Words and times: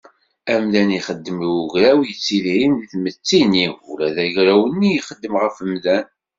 Amdan 0.53 0.89
ixeddem 0.97 1.37
i 1.47 1.47
ugraw 1.61 1.97
yettidiren 2.07 2.71
deg 2.79 2.89
tmett-nni, 2.91 3.67
ula 3.89 4.07
d 4.15 4.17
agraw-nni 4.25 4.91
ixeddem 4.95 5.35
ɣef 5.43 5.55
umdan. 5.63 6.05